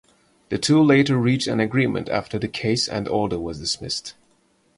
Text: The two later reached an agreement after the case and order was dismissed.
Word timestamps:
The 0.49 0.57
two 0.57 0.81
later 0.81 1.15
reached 1.15 1.45
an 1.47 1.59
agreement 1.59 2.09
after 2.09 2.39
the 2.39 2.47
case 2.47 2.87
and 2.87 3.07
order 3.07 3.39
was 3.39 3.59
dismissed. 3.59 4.15